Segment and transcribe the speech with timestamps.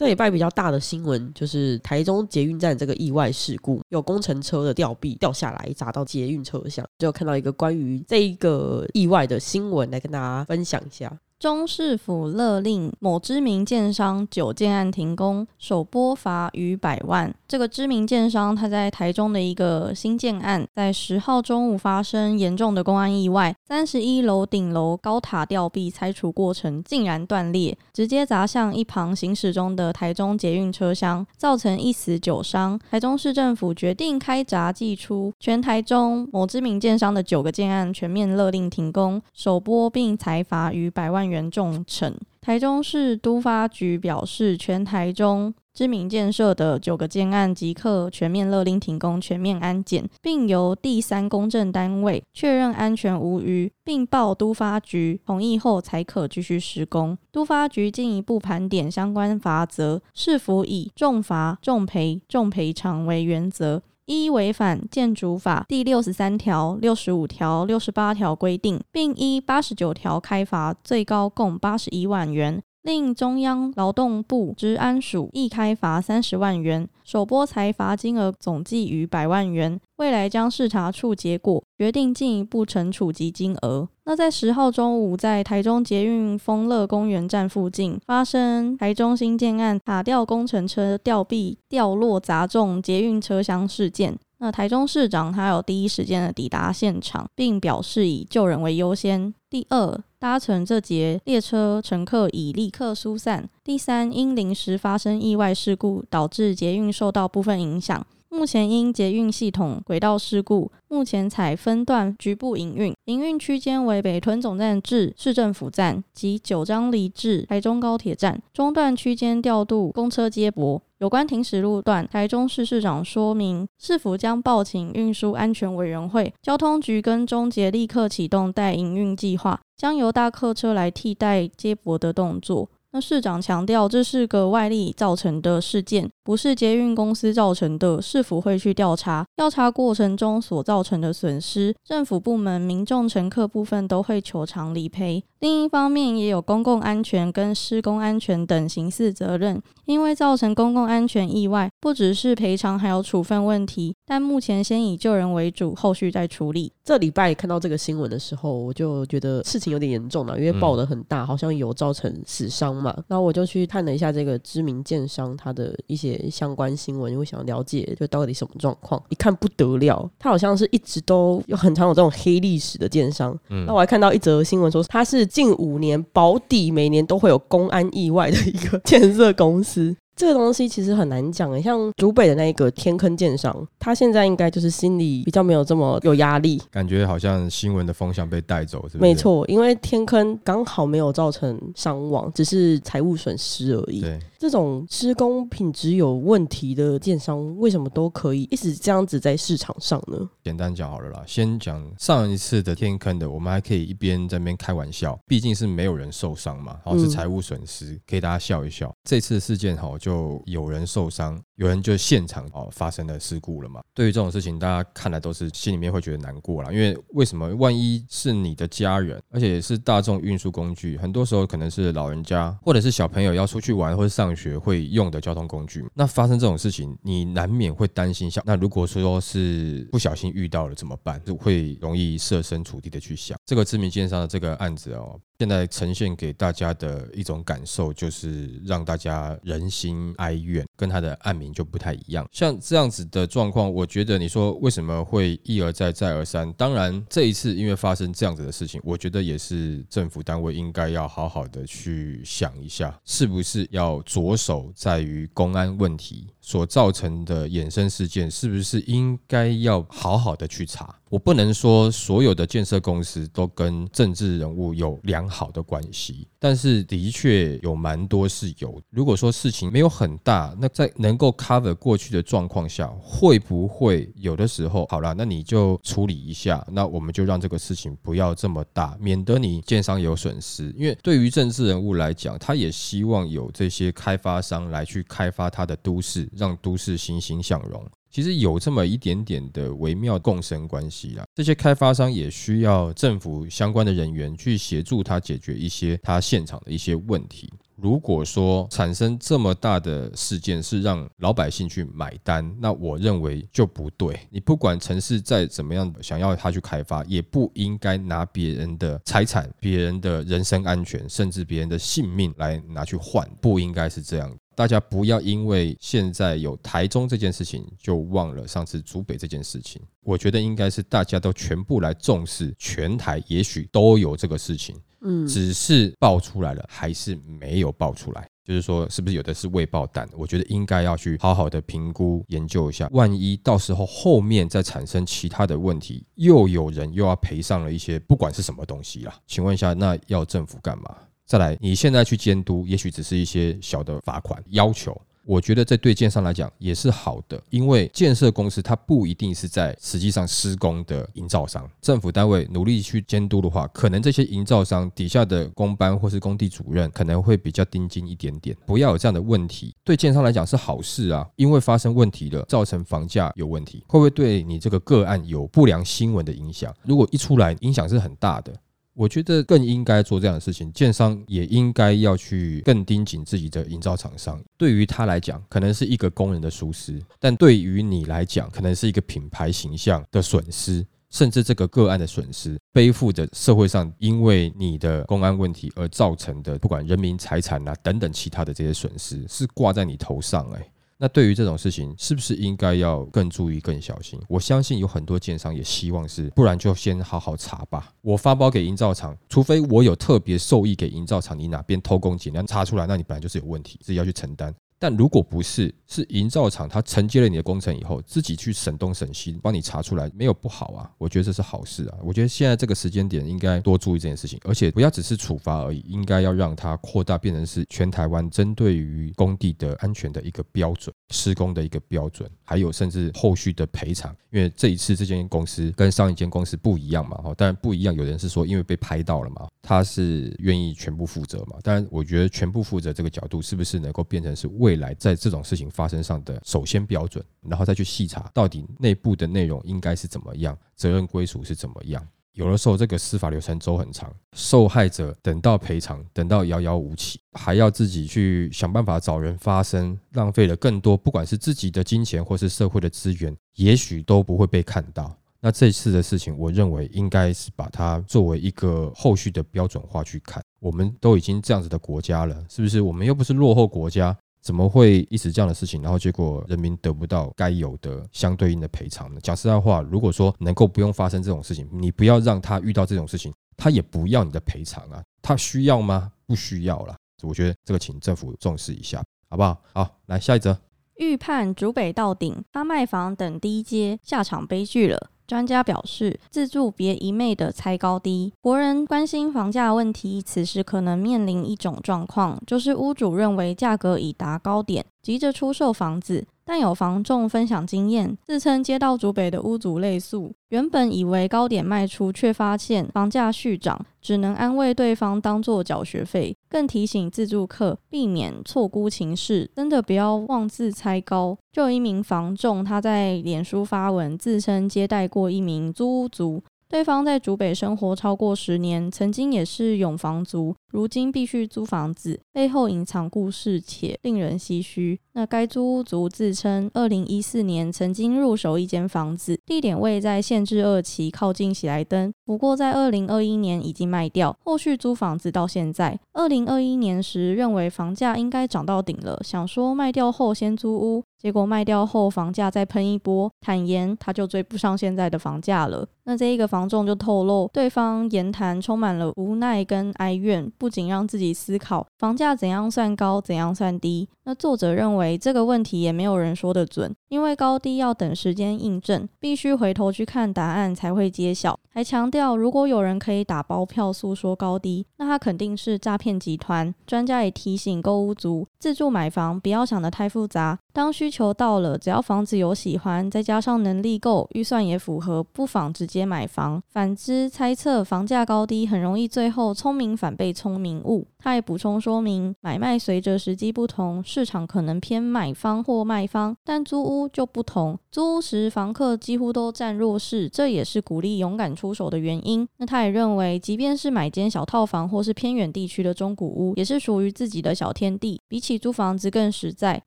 [0.00, 11.14] 这礼拜比较大的新闻就是台中捷运站这个意外事故，有工程车的吊臂掉下来砸到捷运车厢，就看到一个关于这一个意外的新闻，来跟大家分享一下。
[11.40, 17.34] 中市府勒令某知名建商九建案停工，首波罚逾百万。
[17.48, 32.78] 这个知名建商他在台中的一个新建案，在十号中午发生严重的公安意外，三十一楼顶楼高塔吊臂拆除过程竟然断裂，直接砸向一旁行驶中的台中捷运车厢，造成一死九伤。
[32.90, 41.29] 台中市政府决定开闸祭出，全台中某知名建商的九个建案全面勒令停工，首波并裁罚逾百万。
[41.30, 42.12] 元重惩。
[42.40, 57.16] 台中市都发局表示，全台中知名建设的九个建案即刻全面勒令停工、全面安检，并由第三公证单位确认安全无虞，并报都发局同意后才可继续施工。
[57.30, 63.82] 都发局进一步盘点相关罚则，是否以重罚、重赔、重赔偿为原则。
[64.10, 72.60] 一违反建筑法第六十三条、六十五条、六十八条规定，并依八十九条开罚，最高共八十一万元。
[72.82, 79.78] 另中央劳动部治安署亦开罚三十万元，首波财罚金额总计逾百万元。
[79.96, 83.86] 未来将视察处结果，决定进一步惩处及金额。
[84.06, 94.18] 那在十号中午，在台中捷运丰乐公园站附近发生台中新建案塔吊工程车吊臂掉落砸中捷运车厢事件。
[94.42, 99.32] 那台中市长他有第一时间的抵达现场，并表示以救人为优先。
[99.50, 103.46] 第二，搭乘这节列车乘客已立刻疏散。
[103.62, 108.06] 第三，因临时发生意外事故，导致捷运受到部分影响。
[108.30, 120.80] 目前因捷运系统轨道事故，目前采分段局部营运，营运区间为北屯总站至市政府站及九张犁至台中高铁站，中段区间调度公车接驳。
[121.00, 132.68] 有关停驶路段，台中市市长说明，市府将报请运输安全委员会，交通局跟中捷立刻启动代营运计划，将由大客车来替代接驳的动作。
[132.92, 138.02] 那市长强调，这是个外力造成的事件，不是捷运公司造成的。
[138.02, 145.22] 市府会去调查，调查过程中所造成的损失，政府部门、民众、乘客部分都会求偿理赔。
[145.38, 153.94] 另一方面，也有公共安全跟施工安全等刑事责任，因为造成公共安全意外，不只是赔偿，还有处分问题。
[154.04, 156.70] 但目前先以救人为主，后续再处理。
[156.84, 162.96] 这礼拜看到这个新闻的时候，我就觉得事情有点严重了，因为爆的很大，好像有造成死伤嘛。
[163.06, 169.02] 然后我就去看了一下这个知名建商他的一些相关新闻，因为想了解就到底什么状况。
[169.08, 173.38] 一看不得了，他好像是一直都有很常有这种黑历史的建商。
[173.66, 179.94] 那我还看到一则新闻说，他是近五年保底每年都会有公安意外的一个 建设公司。
[180.20, 194.02] 这个东西其实很难讲诶，像竹北的那一个天坑建商，他现在应该就是心里比较没有这么有压力，感觉好像新闻的风向被带走，是没错，因为天坑刚好没有造成伤亡，只是财务损失而已。
[194.02, 194.18] 对。
[194.40, 200.16] 这种施工品质有问题的建商，为什么都可以一直这样子在市场上呢？
[200.42, 208.90] 简单讲好了啦，先讲上一次的天坑的，我们还可以一边在那边开玩笑，毕竟是没有人受伤嘛，好是财务损失，可以大家笑一笑。
[209.04, 213.82] 这次事件哈，就有人受伤，有人就现场哦发生了事故了嘛。
[213.92, 217.54] 对于这种事情，大家看来都是心里面会觉得难过啦，因为为什么？
[217.56, 224.29] 万一是你的家人，而且是大众运输工具，很多时候可能是老人家或者是小朋友要出去玩或者上。
[224.34, 228.30] 学会用的交通工具，那发生这种事情，你难免会担心。
[228.30, 231.20] 像那如果说是不小心遇到了怎么办？
[231.24, 233.38] 就会容易设身处地的去想。
[233.46, 235.20] 这个知名奸商的这个案子哦。
[235.40, 242.28] 现在呈现给大家的一种感受，就是让大家人心哀怨，跟他的案名就不太一样。
[242.30, 246.52] 像这样子的状况，我觉得你说为什么会一而再再而三？
[246.52, 256.26] 当然，这一次因为发生这样子的事情，我觉得也是政府单位应该要好好的去想一下，是不是要着手在于公安问题。
[256.50, 260.92] 所造成的衍生事件，是不是应该要好好的去查？
[261.08, 268.80] 我不能说所有的建设公司都跟政治人物有良好的关系，但是的确有蛮多是有。
[268.88, 280.74] 如果说事情没有很大，那在能够 cover 过去的状况下，会不会有的时候好了，那你就处理一下，那我们就让这个事情不要这么大，免得你建商有损失。
[280.78, 287.86] 因为对于政治人物来讲，他也希望有这些开发商来去开发他的都市，让都市欣欣向荣。
[288.10, 291.24] 其实有这么一点点的微妙共生关系啦。
[291.34, 297.52] 这些开发商也需要政府相关的人员去协助他解决一些他现场的一些问题。
[297.76, 304.20] 如果说产生这么大的事件是让老百姓去买单，那我认为就不对。
[304.28, 314.30] 你不管城市再怎么样想要他去开发，也不应该拿别人的财产、别人的人身安全，甚至别人的性命来拿去换，不应该是这样。
[314.60, 319.80] 大家不要因为现在有台中这件事情，就忘了上次竹北这件事情。
[320.02, 328.28] 我觉得应该是大家都全部来重视，全台也许都有这个事情，嗯，只是爆出来了还是没有爆出来。
[328.44, 330.06] 就是说，是不是有的是未爆弹？
[330.14, 339.18] 我觉得应该要去好好的评估研究一下，万一到时候后面再产生其他的问题，又有人又要赔上了一些不管是什么东西啦。
[339.26, 340.94] 请问一下，那要政府干嘛？
[341.30, 345.00] 再来，你现在去监督，也许只是一些小的罚款要求。
[345.24, 359.72] 我觉得这对建商来讲也是好的，因为建设公司它不一定是在实际上施工的营造商，政府单位努力去监督的话，可能这些营造商底下的工班或是工地主任可能会比较盯紧一点点，不要有这样的问题。
[359.84, 366.74] 对建商来讲是好事啊，因为发生问题了，造成房价有问题，会不会对你这个个案有不良新闻的影响？
[366.82, 368.52] 如果一出来，影响是很大的。
[369.00, 374.38] 我觉得更应该做这样的事情，建商也应该要去更盯紧自己的营造厂商。
[374.58, 390.70] 对于他来讲，可能是一个工人的疏失；但对于你来讲，可能是一个品牌形象的损失，甚至这个个案的损失，背负着社会上因为你的公安问题而造成的，不管人民财产啊等等其他的这些损失，是挂在你头上哎。
[391.02, 394.20] 那对于这种事情，是不是应该要更注意、更小心？
[394.28, 397.90] 我相信有很多建商也希望是，不然就先好好查吧。
[398.02, 404.54] 我发包给营造厂，除非我有特别授意给营造厂，你哪边偷工减料查出来，那你本来就是有问题，自己要去承担。
[404.80, 410.90] 但如果不是，是营造厂他承接了你的工程以后，自己去省东省西，帮你查出来，没有不好啊。
[410.96, 411.98] 我觉得这是好事啊。
[412.02, 424.16] 我觉得现在这个时间点应该多注意这件事情，而且不要只是处罚而已，应该要让它扩大，变成是全台湾针对于工地的安全的一个标准，施工的一个标准，还有甚至后续的赔偿。
[424.30, 427.94] 因为这一次这间公司跟上一间公司不一样嘛，哈，当然不一样。
[427.94, 431.58] 有人是说因为被拍到了嘛，他是愿意全部负责嘛。
[431.62, 442.06] 当然，我觉得全部负责这个角度是不是能够变成是为未来在这种事情发生上的首先标准，然后再去细查到底内部的内容应该是怎么样，责任归属是怎么样。
[442.34, 455.12] 有的时候这个司法流程走很长，受害者等到赔偿等到遥遥无期，还要自己去想办法找人发声，浪费了更多，不管是自己的金钱或是社会的资源，也许都不会被看到。
[455.40, 460.40] 那这次的事情，我认为应该是把它作为一个后续的标准化去看。
[460.60, 462.80] 我们都已经这样子的国家了，是不是？
[462.80, 464.16] 我们又不是落后国家。
[464.40, 469.20] 怎么会一直这样的事情，然后结果人民得不到该有的相对应的赔偿呢？
[469.22, 476.10] 讲实在话，如果说能够不用发生这种事情，你不要让他遇到这种事情，他也不要你的赔偿啊，他需要吗？
[476.26, 476.96] 不需要了。
[477.22, 479.60] 我觉得这个请政府重视一下，好不好？
[479.74, 480.56] 好，来下一则，
[480.96, 485.10] 预判竹北到顶，他卖房等低阶下场悲剧了。
[485.30, 488.32] 专家表示，自住别一昧的猜高低。
[488.40, 496.26] 国人关心房价问题，此时可能面临一种状况，就是屋主认为价格已达高点，急着出售房子。
[496.42, 511.38] 但有房仲分享经验，自称接到竹北的屋主类诉，原本以为高点卖出，却发现房价续涨，只能安慰对方当做缴学费，更提醒自住客避免错估情势，真的不要妄自猜高。
[511.52, 516.42] 就有一名房仲，他在脸书发文，自称接待过一名租屋族。
[516.68, 525.00] 对方在竹北生活超过十年，曾经也是永房族，如今必须租房子，背后隐藏故事且令人唏嘘。
[525.12, 532.12] 那该租屋族自称，二零一四年曾经入手一间房子，地点位在县治二期，靠近喜来登。
[532.24, 535.98] 不过在二零二一年已经卖掉，后续租房子到现在。
[536.12, 541.02] 二零二一年时认为房价应该涨到顶了，想说卖掉后先租屋。
[541.18, 545.86] 结果卖掉后，房价再喷一波，坦言他就追不上现在的房价了。
[546.04, 554.06] 那这一个房仲就透露，对方言谈充满了无奈跟哀怨，不仅让自己思考房价怎样算高，怎样算低。
[554.24, 561.58] 那作者认为这个问题也没有人说得准，因为高低要等时间印证，必须回头去看答案才会揭晓。
[561.70, 566.72] 还强调，如果有人可以打包票诉说高低，那他肯定是诈骗集团。
[566.86, 576.62] 专家也提醒购物族，自住买房不要想得太复杂，当需求到了，只要房子有喜欢，再加上能力够，预算也符合，不妨直接买房。
[576.68, 581.08] 反之，猜测房价高低很容易最后聪明反被聪明误。
[581.22, 587.78] 他也补充说明，买卖随着时机不同，市场可能偏买方或卖方，但租屋就不同。
[587.90, 592.46] 租屋时房客几乎都占弱势，这也是鼓励勇敢出手的原因。
[592.58, 599.82] 那他也认为，即便是买间小套房或是偏远地区的中古屋，也是属于自己的小天地，比起租房子更实在。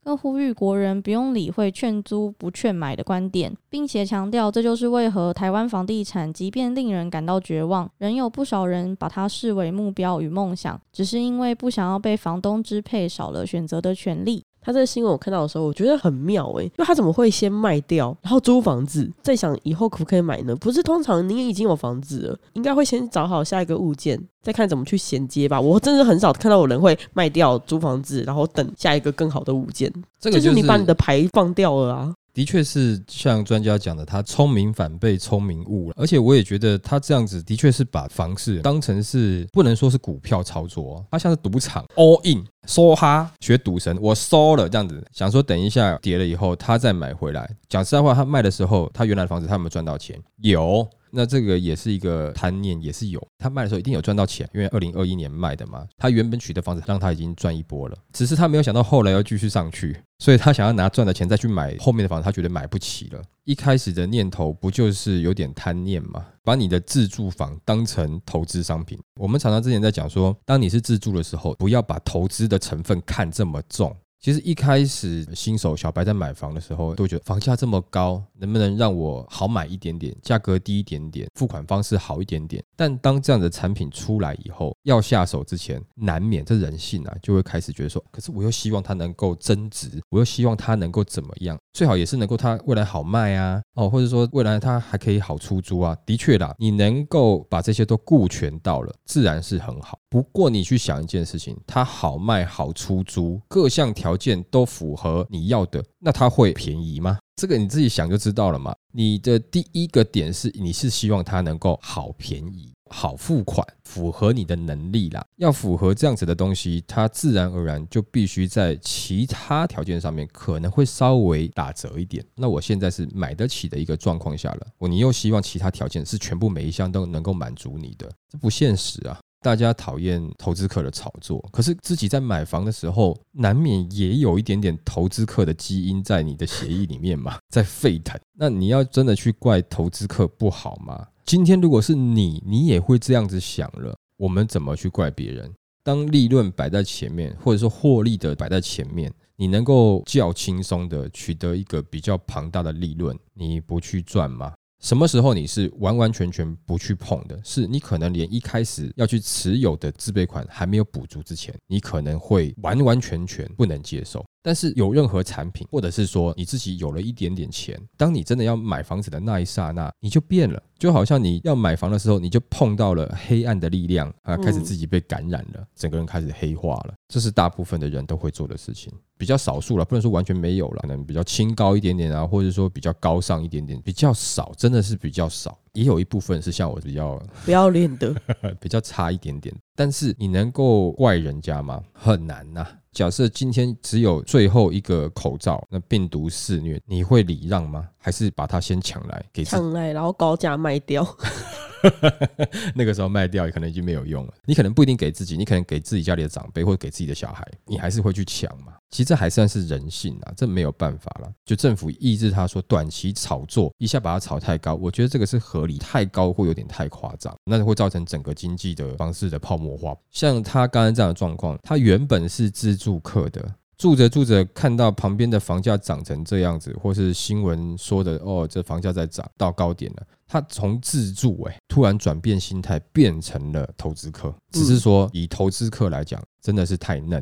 [0.03, 11.23] 更呼吁国人不用理会劝租不劝买的观点，并且强调，这就是为何台湾房地产即便令人感到绝望，仍有不少人把它视为目标与梦想，只是。
[11.23, 14.43] 因为不想要被房东支配，少了选择的权利。
[14.63, 20.55] 他这个新闻我看到的时候，我觉得很妙诶，因为他怎么会先卖掉，然后租房子，再想以后可不可以买呢？
[20.55, 25.59] 不是通常你已经有房子了，应该会先找好下一个物件，再看怎么去衔接吧。
[25.59, 29.91] 我真的很少看到有人会卖掉租房子，然后等下一个更好的物件。
[30.19, 32.13] 这个就是你把你的牌放掉了啊。
[32.33, 35.95] 的确是像专家讲的，他聪明反被聪明误了。
[35.97, 47.49] 而且我也觉得他这样子的确是把房市当成是不能说是股票操作，他像是赌场 all in 梭哈学赌神，我收了这样子，想说等一下跌了以后他再买回来。
[47.69, 50.19] 讲实在话，他卖的时候他原来的房子他有没有赚到钱？
[50.41, 50.87] 有。
[51.15, 53.21] 那这个也是一个贪念，也是有。
[53.37, 55.85] 他卖的时候一定有赚到钱，因为二零二一年卖的嘛。
[55.95, 63.21] 他原本取的房子让他已经赚一波了，只是他没有想到后来要继续上去，所以他想要拿赚的钱再去买后面的房子，他觉得买不起了。
[63.43, 66.25] 一开始的念头不就是有点贪念吗？
[66.43, 68.97] 把你的自住房当成投资商品。
[69.19, 73.95] 我们常常之前在讲说，当你是自住的时候，不要把投资的成分看这么重。
[74.23, 82.63] 其实一开始新手小白在买房的时候，都觉得房价这么高，能不能让我好买一点点，价格低一点点，付款方式好一点点？
[82.73, 91.59] 但当这样的产品出来以后，要下手之前，难免这人性啊，就会开始觉得说，可是我又希望它能够增值，我又希望它能够怎么样？
[91.73, 95.93] 最好也是能够它未来好卖啊，哦，或者说未来它还可以好出租啊。
[96.05, 99.99] 的确啦，你能够把这些都顾全到了，自然是很好。
[100.09, 104.12] 不过你去想一件事情，它好卖好出租，各项条。
[104.13, 107.17] 条件都符合你要的，那它会便宜吗？
[107.35, 108.75] 这个你自己想就知道了嘛。
[108.91, 115.25] 你的第一个点是，你是希望它能够好便宜、好付款，符合你的能力啦。
[115.37, 122.23] 要符合这样子的东西，它自然而然就必须在其他条件上面可能会稍微打折一点。
[122.35, 129.19] 那我现在是买得起的一个状况下了，我你又希望其他条件是全部每一项都能够满足你的，这不现实啊。
[129.43, 138.17] 大家讨厌投资客的炒作，可是自己在买房的时候，难免也有一点点投资客的基因在你的协议里面嘛， 在沸腾。
[138.39, 141.05] 那你要真的去怪投资客不好吗？
[141.25, 143.93] 今天如果是你，你也会这样子想了。
[144.15, 145.51] 我们怎么去怪别人？
[145.83, 154.53] 当利润摆在前面，或者说获利的摆在前面，你能够较轻松的取得一个比较庞大的利润，你不去赚吗？
[154.83, 157.39] 什么时候你是完完全全不去碰的？
[157.41, 164.25] 是你可能连一开始要去持有的自备款还没有补足之前，你可能会完完全全不能接受。
[164.43, 176.93] 但是有任何产品，或者是说你自己有了一点点钱，当你真的要买房子的那一刹那，你就变了，就好像你要买房的时候，你就碰到了黑暗的力量啊，开始自己被感染了，整个人开始黑化了。
[177.07, 185.57] 这是大部分的人都会做的事情，比较少数了，不能说完全没有了，可能比较清高一点点啊，或者说比较高尚一点点，比较少，真的是比较少。
[185.71, 188.13] 也有一部分是像我比较不要脸的，
[188.59, 189.55] 比较差一点点。
[189.73, 191.81] 但是你能够怪人家吗？
[191.93, 192.67] 很难呐。
[192.93, 197.89] 假设今天只有最后一个口罩，那病毒肆虐，你会礼让吗？
[197.97, 201.03] 还是把它先抢来给抢来，然后高价卖掉？
[202.75, 204.33] 那个时候卖掉也可能已经没有用了。
[204.45, 208.73] 你可能不一定给自己，你可能给自己家里的长辈或者给自己的小孩，你还是会去抢嘛。
[208.89, 211.31] 其实这还算是人性啊，这没有办法了。
[211.45, 215.77] 就政府抑制他说短期炒作，一下把它炒太高，我觉得这个是合理。
[215.79, 219.95] 太高会有点太夸张，那会造成整个经济的方式的泡沫化。
[220.11, 223.53] 像他刚刚这样的状况，他原本是自住客的。
[223.83, 230.07] 住着住着，看到旁边的房价涨成这样子，或是新闻说的哦，这房价在涨到高点了。
[230.25, 234.33] 他从自住哎，突然转变心态，变成了投资客。
[234.51, 237.21] 只是说，以投资客来讲，真的是太嫩，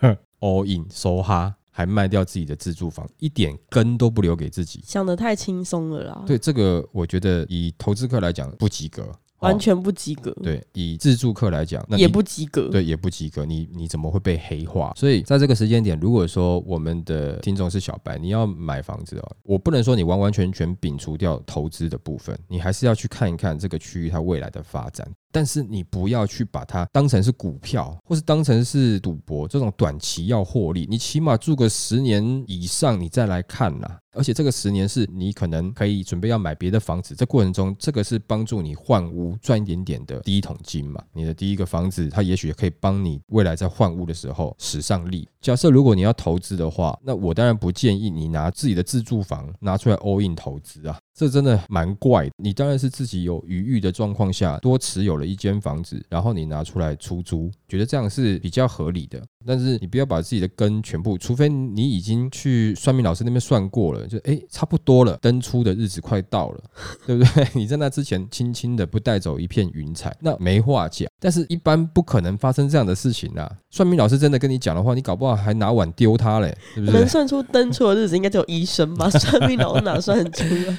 [0.40, 6.24] all in 收哈，还卖掉自己的自住房，一点根都不留给自己，想得太轻松了啦。
[6.26, 9.08] 对这个，我觉得以投资客来讲不及格。
[9.44, 13.44] 完全不及格，对，以自助客来讲，那也不及格，对，也不及格。
[13.44, 14.92] 你你怎么会被黑化？
[14.96, 25.06] 所以在这个时间点，如果说我们的听众是小白，你要买房子哦，我不能说你完完全全摒除掉投资的部分，你还是要去看一看这个区域它未来的发展。
[25.34, 33.98] 但是你不要去把它当成是股票，或是当成是赌博，这种短期要获利，你起码住个十年以上，你再来看啦。
[34.16, 41.02] 而且这个十年是你可能可以准备要买别的房子，这过程中这个是帮助你换屋赚一点点的第一桶金嘛。
[41.12, 45.28] 你的第一个房子，它也许可以帮你未来在换屋的时候使上力。
[45.40, 50.96] 假设如果你要投资的话，那我当然不建议你拿自己的自住房拿出来 all in 投资啊。
[51.12, 52.28] 这真的蛮怪。
[52.36, 59.22] 你当然是自己有余裕的状况下多持有了一间房子，然后你拿出来出租，觉得这样是比较合理的。
[59.46, 66.64] 但是你不要把自己的根全部，除非你已经去算命老师那边算过了，就哎差不多了，登出的日子快到了，
[67.06, 67.46] 对不对？
[67.52, 71.06] 你在那之前轻轻的不带走一片云彩，那没话讲。
[71.20, 73.50] 但是一般不可能发生这样的事情啊！
[73.70, 76.92] 算命老师真的跟你讲的话，你搞不好还拿碗丢他嘞，是不是？
[76.92, 79.08] 能算出登出的日子，应该只有医生吧？
[79.12, 80.76] 算命老师哪算出来？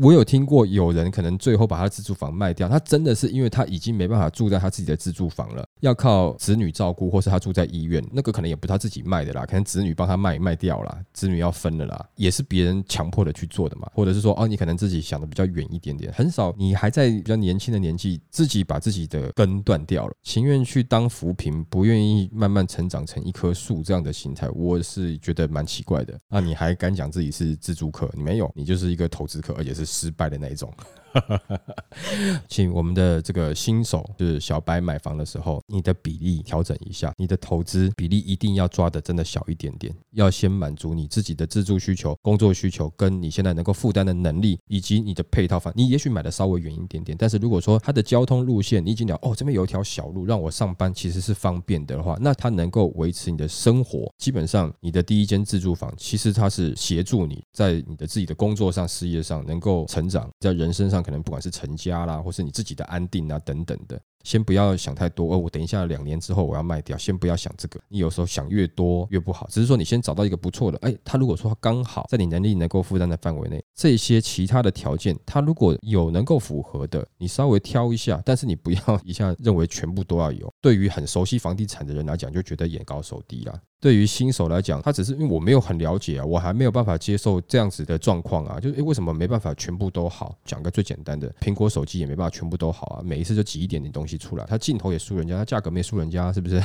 [0.00, 26.18] 我有听过有人可能最后把他自住房卖掉，他真的是因为他已经没办法住在他自己的自住房了，要靠子女照顾，或是他住在医院，那个可能也不是他自己卖的啦，可能子女帮他卖卖掉了，子女要分了啦，也是别人强迫的去做的嘛，或者是说哦，你可能自己想的比较远一点点，很少你还在比较年轻的年纪，自己把自己的根断掉了，情愿去当浮萍，不愿意慢慢成长成一棵树这样的心态，我是觉得蛮奇怪的。
[26.30, 28.10] 那你还敢讲自己是自住客？
[28.14, 29.81] 你没有，你就是一个投资客，而且是。
[29.84, 30.72] 失败的那一种。
[32.48, 45.72] 请我们的这个新手，就是小白买房的时候，你的比例调整一下，你的投资比例一定要抓的真的小一点点，要先满足你自己的自住需求、工作需求，跟你现在能够负担的能力，以及你的配套房。
[45.76, 54.10] 你也许买的稍微远一点点，但是如果说它的交通路线你已经了，哦，这边有一条小路让我上班其实是方便的话，那它能够维持你的生活。
[54.18, 61.01] 基本上，你的第一间自住房其实它是协助你在你的自己的工作上、事业上能够成长，在人生上。
[61.02, 65.34] 可能不管是成家啦，或是你自己的安定啊等等的，先不要想太多。
[65.34, 67.80] 哦，我等一下两年之后我要卖掉，先不要想这个。
[67.88, 70.78] 你有时候想越多越不好，只是说你先找到一个不错的。
[70.78, 78.22] 哎，他如果说刚好在你能力能够负担的范围内，这些其他的条件，他如果有能够符合的，你稍微挑一下。
[78.24, 80.52] 但是你不要一下认为全部都要有。
[80.60, 83.60] 对于很熟悉房地产的人来讲，就觉得眼高手低啦。
[83.80, 90.38] 对于新手来讲，他只是因为我没有很了解啊，我还没有办法接受这样子的状况啊，就是诶，为什么没办法全部都好？
[90.44, 96.62] 讲个最简单的，苹果手机也没办法全部都好啊，每一次就挤一点点东西出来，它镜头也输人家，它价格没输人家，是不是？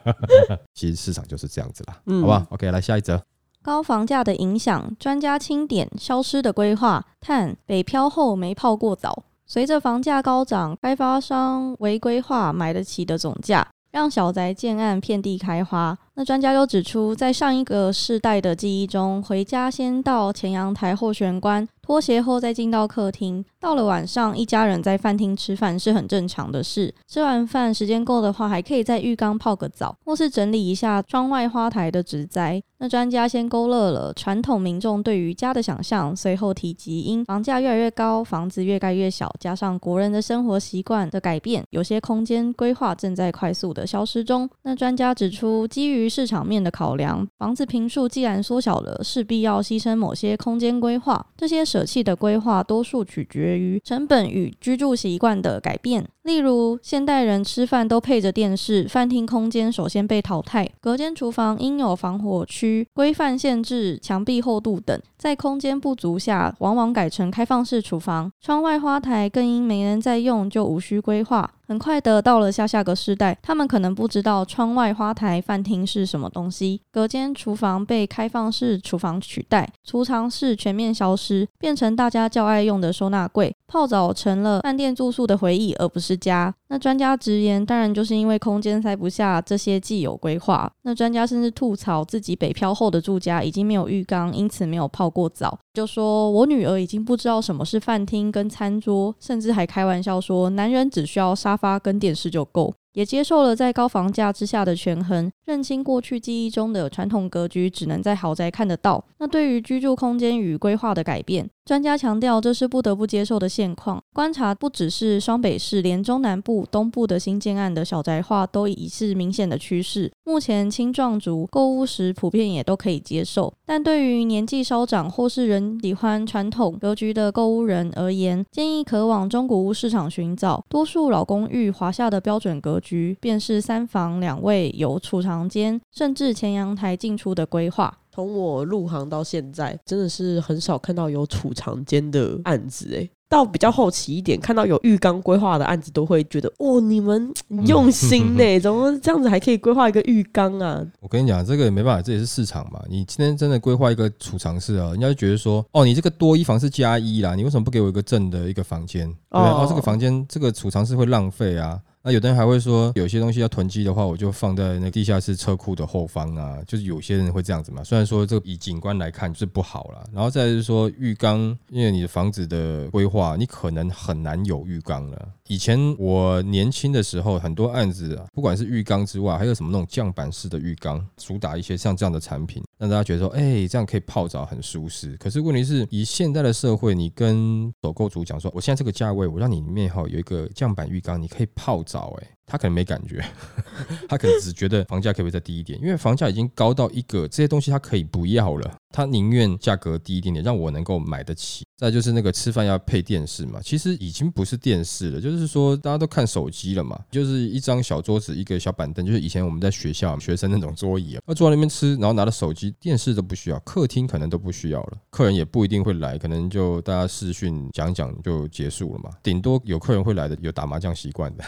[0.74, 3.22] 其实市场就是这样子啦，嗯好吧？OK，来下一则，
[3.62, 13.66] 高房价的影响，专家清点消失的规划，碳北漂后没泡过澡，随着房价高涨，开发商违规划买得起的总价。
[13.92, 15.94] 让小宅建案遍地开花。
[16.14, 21.68] 那专家又指出，在上一个世代的记忆中，回家先到前阳台后玄关。
[21.84, 26.94] 脱鞋后再进到客厅，到了晚上，一家人在饭厅吃饭是很正常的事。
[27.08, 32.62] 吃完饭时间够的话，还可以在浴缸泡个澡，或是整理一下窗外花台的植栽。
[32.78, 44.48] 那专家先勾勒了传统民众对于家的想象，随后提及因房价越来越高，房子越盖越小，加上国人的生活习惯的改变，有些空间规划正在快速的消失中。
[44.62, 51.64] 那专家指出，基于市场面的考量，房子平数既然缩小了，势必要牺牲某些空间规划，这些。
[51.72, 56.06] 舍弃的规划，多数取决于成本与居住习惯的改变。
[56.22, 60.70] 例如，现代人吃饭都配着电视，饭厅空间首先被淘汰。
[60.80, 68.30] 隔间厨房应有防火区、规范限制、墙壁厚度等，在空间不足下，往往改成开放式厨房。
[68.40, 71.50] 窗外花台更因没人在用，就无需规划。
[71.66, 76.80] 很快的到了下下个世代，他们可能不知道窗外花台饭厅是什么东西。
[76.90, 83.54] 隔间厨房被开放式厨房取代，储藏室全面消失，变成大家较爱用的收纳柜。
[83.66, 86.54] 泡澡成了饭店住宿的回忆，而不是家。
[86.72, 90.72] 那专家直言，当然就是因为空间塞不下这些既有规划。
[90.84, 95.58] 那专家甚至吐槽自己北漂后的住家已经没有浴缸，因此没有泡过澡。
[95.74, 102.72] 就说我女儿已经不知道什么是饭厅跟餐桌，甚至还开玩笑说，男人只需要沙发跟电视就够。
[102.94, 109.02] 也接受了在高房价之下的权衡，认清过去记忆中的传统格局只能在豪宅看得到。
[109.18, 114.02] 那对于居住空间与规划的改变，专家强调，这是不得不接受的现况。
[114.12, 120.10] 观察不只是双北市，连中南部、东部的新建案的小宅化都已是明显的趋势。
[120.24, 130.64] 目前青壮族购物时普遍也都可以接受，但对于年纪稍长或是人喜欢传统格局的购物人而言，建议可往中古屋市场寻找。
[130.68, 137.98] 多数老公寓华夏的标准格局，便是三房两卫，有储藏间，甚至前阳台进出的规划。
[138.14, 143.10] 从我入行到现在，真的是很少看到有储藏间的案子诶。
[143.26, 147.32] 到比较后期一点，看到有浴缸规划的案子，都会觉得哦，你们
[147.66, 150.86] 用心呢，怎么这样子还可以规划一个浴缸啊？
[151.00, 152.82] 我跟你讲，这个也没办法，这也是市场嘛。
[152.90, 159.08] 你今天真的规划一个储藏室啊，人家就觉得说，哦，你这个多一房是加一啦，你为什么不给我一个正的一个房间？
[159.30, 161.80] 对，哦，这个房间这个储藏室会浪费啊。
[162.04, 166.58] 那有的人还会说，有些东西要囤积的话，我就放在那地下室车库的后方啊。
[166.66, 167.84] 就是有些人会这样子嘛。
[167.84, 175.28] 虽然说这个以景观来看是不好了，然后再是说浴缸，因为你的房子的规划，你可能很难有浴缸了。
[175.46, 185.16] 以前我年轻的时候，很多案子啊，不管是浴缸之外，还有什么那种降板式的浴缸，主打一些像这样的产品，让大家觉得说，哎，这样可以泡澡很舒适。
[185.16, 192.28] 可是问题是，以现在的社会，你跟首购族讲说，我现在这个价位，我让你里面哈有一个降板浴缸，你可以泡澡，哎。
[192.46, 193.24] 他可能没感觉，
[194.08, 201.64] 他可能只觉得房价可不可以再低一点，因为房价已经高到一个这些东西他可以不要了，他宁愿价格低一点点，让我能够买得起。
[201.78, 221.44] 再就是那个吃饭要配电视嘛，其实已经不是电视了，就是说大家都看手机了嘛，就是一张小桌子，一个小板凳，就是以前我们在学校学生那种桌椅啊，坐在那边吃，然后拿着手机，电视都不需要，客厅可能都不需要了，客人也不一定会来，可能就大家视讯讲讲就结束了嘛，顶多有客人会来的，有打麻将习惯的。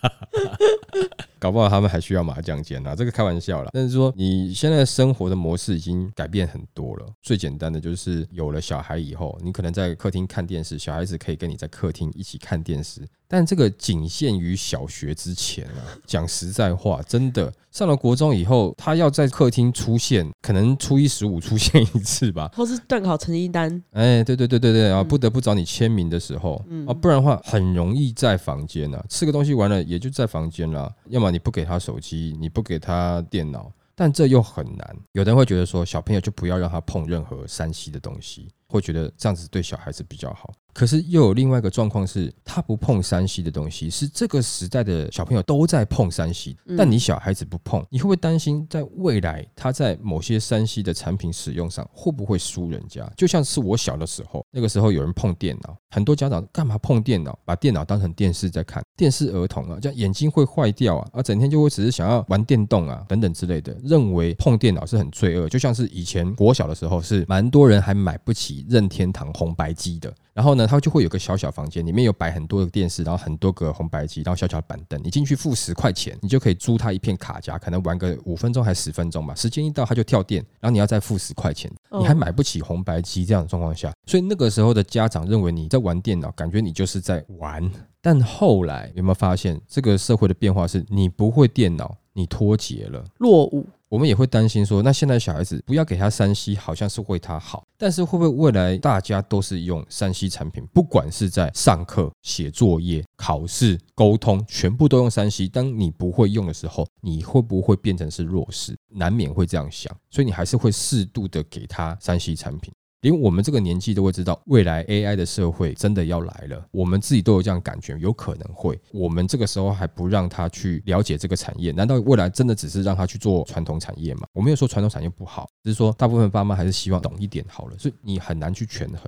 [1.39, 3.71] 搞不好他们还需要麻将间啊，这个开玩笑了。
[3.73, 7.07] 但是说你现在生活的模式已经改变很多了。
[7.21, 13.01] 最简单的就是有了小孩以后，你可能在客厅看电视，小孩子可以跟你在客厅一起看电视。
[13.31, 15.79] 但这个仅限于小学之前啊。
[16.05, 23.81] 讲实在话，真的上了国中以后，他要在客厅出现，可能初一十五出现一次吧， 或是段考成绩单。
[23.91, 30.93] 哎，对对对对对啊，不得不找你签名的时候啊，不然的话很容易在房间啊，吃个东西完了也就在房间了。
[31.07, 34.97] 要么你不给他手机，你不给他电脑，但这又很难。
[35.13, 40.51] 有的人会觉得说，小朋友就不要让他碰任何山西的东西，会觉得这样子对小孩子比较好。
[40.73, 53.05] 可是又有另外一个状况是，他不碰山西的东西，是这个时代的小朋友都在碰山西，但你小孩子不碰，你会不会担心在未来他在某些山西的产品使用上会不会输人家？
[53.17, 57.37] 就像是我小的时候，那个时候有人碰电脑，很多家长干嘛碰电脑？
[57.43, 65.49] 把电脑当成电视在看，电视儿童啊，这样眼睛会坏掉啊，啊，整天就会只是想要玩电动啊，等等之类的，认为碰电脑是很罪恶。
[65.49, 70.13] 就像是以前我小的时候，是蛮多人还买不起任天堂红白机的。
[70.33, 74.99] 然后呢，它就会有个小小房间，里面有摆很多的电视，然后很多个红白机，然后小小的板凳。
[75.03, 79.35] 你进去付十块钱，你就可以租它一片卡夹，可能玩个五分钟还十分钟吧。
[79.35, 81.69] 时间一到，它就跳电，然后你要再付十块钱，
[81.99, 87.69] 你还买不起红白机这样的状况下，所以那个时候的家长认为你在玩电脑，感觉你就是在玩。
[88.01, 93.67] 但后来有没有发现，这个社会的变化是你不会电脑，你脱节了，落伍。
[93.91, 105.45] 我们也会担心说，那现在小孩子不要给他三 C，好像是为他好，但是会不会未来大家都是用三 C 产品，不管是在上课、写作业、考试、沟通，全部都用三 C。
[105.45, 108.73] 当你不会用的时候，你会不会变成是弱势？
[108.87, 112.73] 难免会这样想，所以你还是会适度的给他三 C 产品。
[113.01, 116.63] 连我们这个年纪都会知道，未来 AI 的社会真的要来了。
[116.71, 118.79] 我们自己都有这样感觉，有可能会。
[118.91, 124.27] 我们这个时候还不让他去了解这个产业，难道未来真的只是让他去做传统产业吗？
[124.33, 128.99] 我没有说传统产业不好，只是说大部分爸妈还是希望懂一点好了，所以你很难去权衡。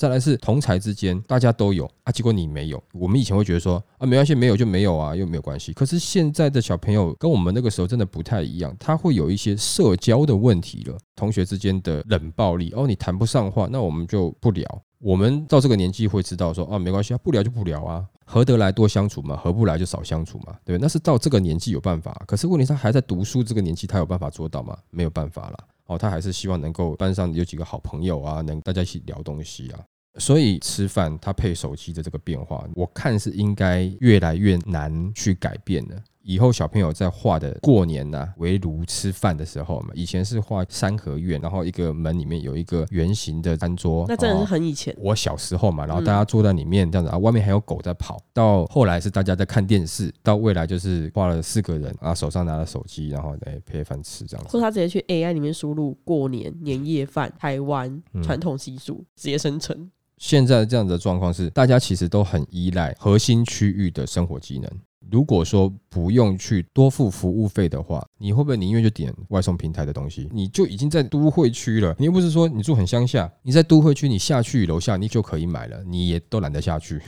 [0.00, 2.82] 再来是同才之间，大家都有啊，结果你没有。
[2.94, 5.74] 我们以前会觉得说啊，没关系，没有就没有啊，又没有关系。
[5.74, 14.82] 可是现在的小朋友跟我们那个时候真的不太一样，他会有一些社交的问题了，同学之间的冷暴力哦，你谈不上话，那我们就不聊。
[15.00, 24.74] 我们到这个年纪会知道说啊，没关系啊，不聊就不聊啊，合得来多相处嘛，合不来就少相处嘛，对那是到这个年纪有办法，可是问题他还在读书这个年纪，他有办法做到吗？
[24.88, 25.58] 没有办法了。
[25.84, 29.80] 哦，他还是希望能够班上有几个好朋友啊，能大家一起聊东西啊。
[30.18, 36.02] 所以吃饭它配手机的这个变化，我看是应该越来越难去改变的。
[36.22, 44.94] 以后小朋友在画的过年呐、围炉吃饭的时候嘛，以前是画三合院，然后一个门里面有一个圆形的餐桌，那真的是哦很以前。
[44.98, 48.22] 我小时候嘛，然后嗯大家坐在里面这样子啊，外面还有狗在跑。
[48.34, 54.52] 到后来是大家在看电视，到未来就是画了四个人啊，手上拿着手机，然后哎配饭吃这样子。
[54.52, 59.90] 或者他直接去 AI 里面输入过年年夜饭、台湾嗯传统习俗，直接生成。
[60.20, 64.70] 现在这样的状况是，大家其实都很依赖核心区域的生活机能。
[65.10, 70.28] 如果说不用去多付服务费的话，你会不会宁愿就点外送平台的东西？
[70.30, 77.00] 你就已经在都会区了，你又不是说你住很乡下，你在都会区，你下去楼下你就可以买了，你也都懒得下去。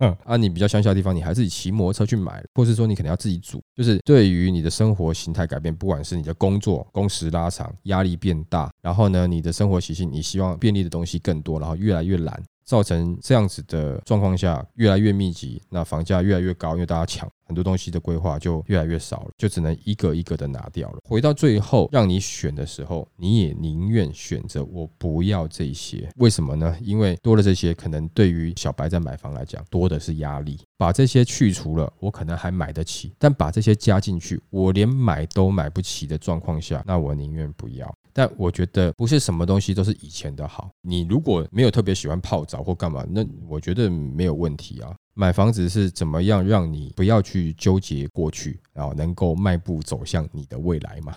[0.00, 20.98] 嗯， 啊，你比较乡下的地方，你还自己骑摩托车去买，或是说你可能要自己煮，就是对于你的生活形态改变，不管是你的工作工时拉长，压力变大，然后呢，你的生活习性，你希望便利的东西更多，然后越来越懒，造成这样子的状况下越来越密集，那房价越来越高，因为大家抢很多东西的规划就越来越少了，就只能一个一个的拿掉了。
[21.08, 26.76] 回到最后让你选的时候，你也宁愿选择我不要这些，为什么呢？
[26.80, 30.58] 因为多了这些，可能对于小白在买房来讲，多的是压力。
[30.76, 37.94] 把这些去除了，我可能还买得起，但把这些加进去，我连买都买不起的状况下，那我宁愿不要。
[38.16, 40.70] 但我觉得不是什么东西都是以前的好。
[40.80, 44.90] 你如果没有特别喜欢泡澡或干嘛，那我觉得没有问题啊。
[45.12, 51.14] 买房子是怎么样让你不要去纠结过去，然后能够迈步走向你的未来嘛？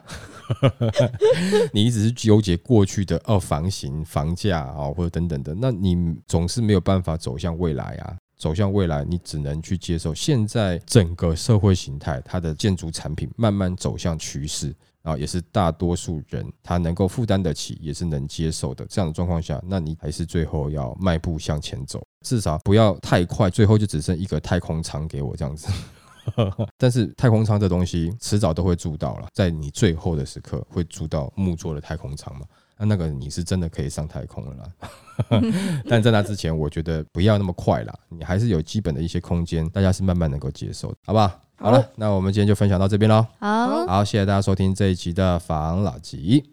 [1.71, 8.17] 你一直是纠结过去的哦房型、房价啊、或者等等的，那你总是没有办法走向未来啊。
[8.37, 14.73] 走向未来，你只能去接受现在整个社会形态，它的建筑产品慢慢走向趋势。
[15.03, 25.67] 啊，也是大多数人他能够负担得起，也是能接受的这样的状况下，那你还是最后要迈步向前走，至少不要太快，最后就只剩一个太空舱给我这样子。
[26.77, 32.45] 但是太空舱这东西迟早都会住到了，在你最后的时刻会住到木做的太空舱嘛？
[32.77, 35.41] 那那个你是真的可以上太空了啦。
[35.89, 41.41] 但在那之前，我觉得不要那么快啦，你还是有基本的一些空间，大家是慢慢能够接受的，好不好？
[41.59, 43.25] 好了，那我们今天就分享到这边喽。
[43.39, 46.51] 好，好，谢谢大家收听这一集的防老吉，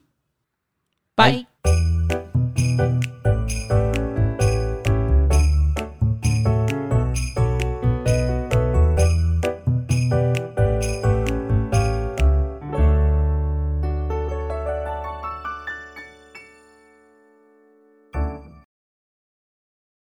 [1.14, 1.46] 拜。